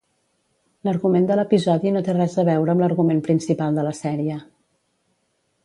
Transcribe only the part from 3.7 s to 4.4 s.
de la sèrie.